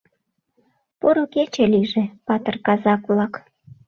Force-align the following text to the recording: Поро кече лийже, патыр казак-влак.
Поро 0.99 1.23
кече 1.33 1.65
лийже, 1.73 2.03
патыр 2.27 2.55
казак-влак. 2.65 3.33